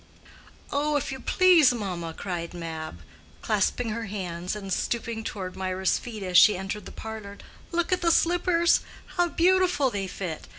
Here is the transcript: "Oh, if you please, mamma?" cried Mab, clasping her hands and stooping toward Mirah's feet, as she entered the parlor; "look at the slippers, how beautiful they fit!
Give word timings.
"Oh, 0.71 0.95
if 0.97 1.11
you 1.11 1.19
please, 1.19 1.71
mamma?" 1.71 2.15
cried 2.17 2.55
Mab, 2.55 3.01
clasping 3.43 3.89
her 3.89 4.05
hands 4.07 4.55
and 4.55 4.73
stooping 4.73 5.23
toward 5.23 5.55
Mirah's 5.55 5.99
feet, 5.99 6.23
as 6.23 6.39
she 6.39 6.57
entered 6.57 6.85
the 6.87 6.91
parlor; 6.91 7.37
"look 7.71 7.91
at 7.91 8.01
the 8.01 8.09
slippers, 8.11 8.79
how 9.17 9.27
beautiful 9.27 9.91
they 9.91 10.07
fit! 10.07 10.47